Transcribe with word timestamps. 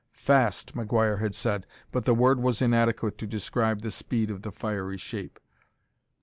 "Fast!" 0.17 0.73
McGuire 0.73 1.19
had 1.19 1.35
said, 1.35 1.67
but 1.91 2.05
the 2.05 2.15
word 2.15 2.39
was 2.39 2.59
inadequate 2.59 3.19
to 3.19 3.27
describe 3.27 3.83
the 3.83 3.91
speed 3.91 4.31
of 4.31 4.41
the 4.41 4.51
fiery 4.51 4.97
shape. 4.97 5.39